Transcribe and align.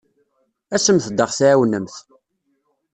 Asemt-d 0.75 1.07
ad 1.19 1.19
aɣ-tɛawnemt. 1.25 1.95